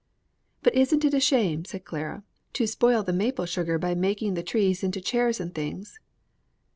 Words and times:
"But 0.63 0.73
isn't 0.73 1.05
it 1.05 1.13
a 1.13 1.19
shame," 1.19 1.63
said 1.63 1.85
Clara, 1.85 2.23
"to 2.53 2.65
spoil 2.65 3.03
the 3.03 3.13
maple 3.13 3.45
sugar 3.45 3.77
by 3.77 3.93
making 3.93 4.33
the 4.33 4.41
trees 4.41 4.81
into 4.83 4.99
chairs 4.99 5.39
and 5.39 5.53
things?" 5.53 5.99